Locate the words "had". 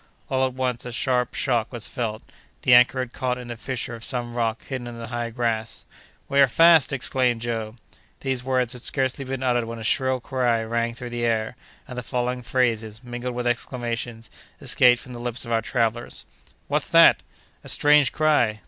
2.97-3.13, 8.73-8.81